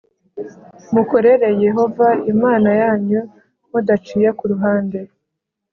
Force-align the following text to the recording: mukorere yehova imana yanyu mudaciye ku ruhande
mukorere 0.93 1.47
yehova 1.63 2.07
imana 2.33 2.69
yanyu 2.81 3.21
mudaciye 3.69 4.29
ku 4.37 4.43
ruhande 4.51 4.99